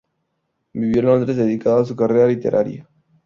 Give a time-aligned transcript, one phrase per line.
[0.73, 2.89] Vivió en Londres dedicado a su carrera literaria.